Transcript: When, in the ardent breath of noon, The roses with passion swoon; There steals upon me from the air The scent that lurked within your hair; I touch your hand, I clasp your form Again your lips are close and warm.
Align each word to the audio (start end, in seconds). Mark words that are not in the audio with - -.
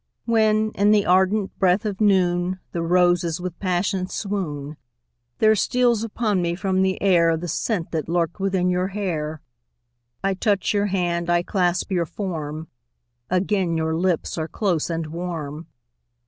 When, 0.25 0.71
in 0.71 0.89
the 0.89 1.05
ardent 1.05 1.55
breath 1.59 1.85
of 1.85 2.01
noon, 2.01 2.57
The 2.71 2.81
roses 2.81 3.39
with 3.39 3.59
passion 3.59 4.07
swoon; 4.07 4.77
There 5.37 5.53
steals 5.55 6.03
upon 6.03 6.41
me 6.41 6.55
from 6.55 6.81
the 6.81 6.99
air 7.03 7.37
The 7.37 7.47
scent 7.47 7.91
that 7.91 8.09
lurked 8.09 8.39
within 8.39 8.71
your 8.71 8.87
hair; 8.87 9.41
I 10.23 10.33
touch 10.33 10.73
your 10.73 10.87
hand, 10.87 11.29
I 11.29 11.43
clasp 11.43 11.91
your 11.91 12.07
form 12.07 12.67
Again 13.29 13.77
your 13.77 13.95
lips 13.95 14.39
are 14.39 14.47
close 14.47 14.89
and 14.89 15.05
warm. 15.05 15.67